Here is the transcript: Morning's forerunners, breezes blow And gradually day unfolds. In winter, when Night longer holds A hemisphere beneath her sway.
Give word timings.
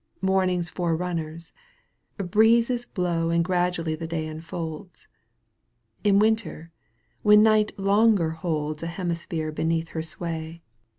Morning's 0.21 0.67
forerunners, 0.67 1.53
breezes 2.17 2.87
blow 2.87 3.29
And 3.29 3.45
gradually 3.45 3.95
day 3.95 4.25
unfolds. 4.27 5.07
In 6.03 6.17
winter, 6.17 6.71
when 7.21 7.43
Night 7.43 7.77
longer 7.77 8.31
holds 8.31 8.81
A 8.81 8.87
hemisphere 8.87 9.51
beneath 9.51 9.89
her 9.89 10.01
sway. 10.01 10.63